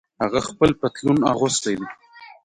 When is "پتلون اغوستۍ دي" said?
0.79-1.87